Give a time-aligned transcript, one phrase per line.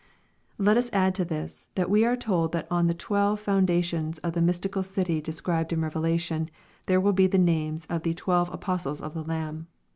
[0.57, 4.17] Let us add to this, that we are told that on the twelve founda tions
[4.25, 6.49] of the mystical city described in Revelation,
[6.87, 9.67] there were the names of the" twelve apostles of the Lamb."